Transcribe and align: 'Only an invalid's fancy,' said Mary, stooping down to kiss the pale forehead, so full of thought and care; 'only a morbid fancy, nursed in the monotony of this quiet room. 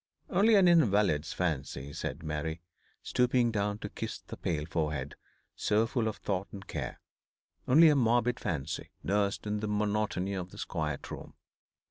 'Only 0.31 0.55
an 0.55 0.67
invalid's 0.67 1.31
fancy,' 1.31 1.93
said 1.93 2.23
Mary, 2.23 2.63
stooping 3.03 3.51
down 3.51 3.77
to 3.77 3.89
kiss 3.89 4.17
the 4.17 4.35
pale 4.35 4.65
forehead, 4.65 5.13
so 5.55 5.85
full 5.85 6.07
of 6.07 6.17
thought 6.17 6.47
and 6.51 6.65
care; 6.65 6.99
'only 7.67 7.87
a 7.87 7.95
morbid 7.95 8.39
fancy, 8.39 8.89
nursed 9.03 9.45
in 9.45 9.59
the 9.59 9.67
monotony 9.67 10.33
of 10.33 10.49
this 10.49 10.65
quiet 10.65 11.11
room. 11.11 11.35